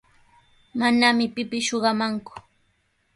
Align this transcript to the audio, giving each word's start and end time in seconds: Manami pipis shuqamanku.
Manami 0.79 1.25
pipis 1.35 1.65
shuqamanku. 1.67 2.33